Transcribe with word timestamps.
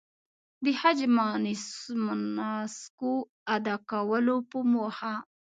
د 0.63 0.65
حج 0.79 0.99
د 1.95 1.99
مناسکو 2.09 3.13
ادا 3.55 3.75
کولو 3.89 4.35
په 4.49 4.57
موخه. 4.71 5.13